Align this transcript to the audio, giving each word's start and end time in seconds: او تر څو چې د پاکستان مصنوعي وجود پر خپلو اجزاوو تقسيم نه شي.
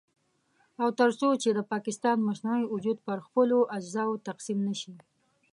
او 0.81 0.89
تر 0.99 1.09
څو 1.19 1.29
چې 1.41 1.49
د 1.53 1.59
پاکستان 1.71 2.17
مصنوعي 2.27 2.65
وجود 2.73 2.97
پر 3.07 3.17
خپلو 3.25 3.57
اجزاوو 3.77 4.21
تقسيم 4.27 4.59
نه 4.67 4.73
شي. 4.81 4.93